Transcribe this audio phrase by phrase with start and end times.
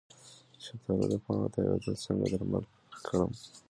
[0.53, 2.63] د شفتالو د پاڼو تاویدل څنګه درمل
[3.05, 3.31] کړم؟